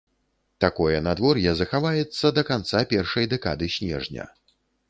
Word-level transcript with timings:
Такое 0.63 1.01
надвор'е 1.07 1.53
захаваецца 1.59 2.33
да 2.39 2.45
канца 2.49 2.83
першай 2.95 3.31
дэкады 3.35 3.73
снежня. 3.79 4.31